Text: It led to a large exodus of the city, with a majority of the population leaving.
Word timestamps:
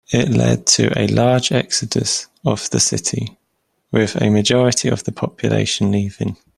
It 0.11 0.29
led 0.29 0.65
to 0.77 0.91
a 0.99 1.05
large 1.07 1.51
exodus 1.51 2.25
of 2.43 2.67
the 2.71 2.79
city, 2.79 3.37
with 3.91 4.15
a 4.15 4.31
majority 4.31 4.89
of 4.89 5.03
the 5.03 5.11
population 5.11 5.91
leaving. 5.91 6.37